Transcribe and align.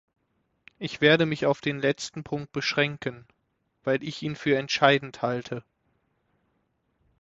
Ich 0.79 0.99
werde 0.99 1.27
mich 1.27 1.45
auf 1.45 1.61
den 1.61 1.77
letzten 1.79 2.23
Punkt 2.23 2.51
beschränken, 2.53 3.27
weil 3.83 4.01
ich 4.03 4.23
ihn 4.23 4.35
für 4.35 4.57
entscheidend 4.57 5.21
halte. 5.21 5.63